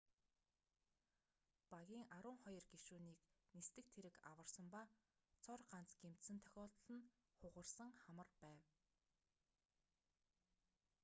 багийн 1.71 2.05
арван 2.17 2.37
хоёр 2.43 2.63
гишүүнийг 2.73 3.19
нисдэг 3.55 3.85
тэрэг 3.93 4.15
аварсан 4.31 4.65
ба 4.73 4.81
цор 5.43 5.59
ганц 5.71 5.91
гэмтсэн 6.01 6.37
тохиолдол 6.47 6.97
нь 7.01 7.11
хугарсан 7.39 7.91
хамар 8.03 8.29
байв 8.43 8.61